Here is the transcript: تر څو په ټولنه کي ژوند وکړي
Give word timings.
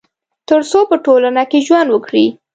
تر 0.49 0.61
څو 0.69 0.79
په 0.89 0.95
ټولنه 1.05 1.43
کي 1.51 1.59
ژوند 1.67 1.89
وکړي 1.91 2.25